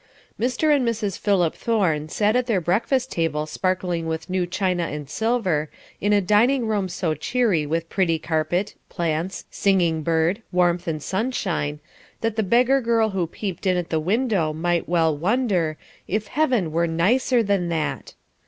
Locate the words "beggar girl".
12.41-13.11